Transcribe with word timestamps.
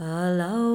Allow 0.00 0.67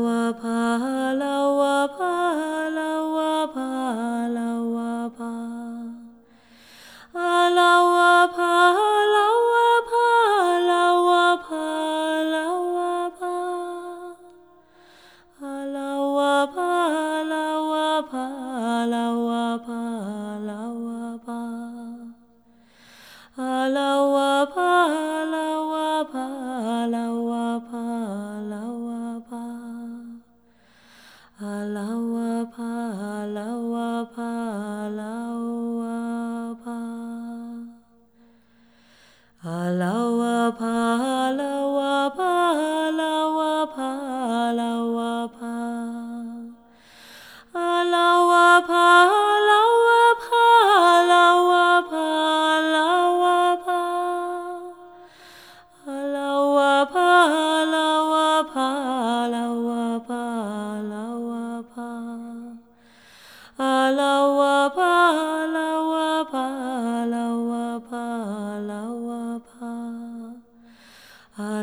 Alawa 31.44 32.48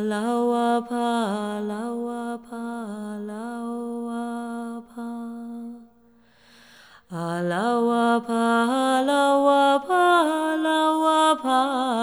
Palawa 0.00 0.80
Palawa 0.88 2.40
Palawa 2.48 4.24
Palawa 7.10 8.06
Palawa 8.24 9.76
Palawa 9.84 11.36
Palawa. 11.44 11.99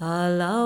Allah. 0.00 0.57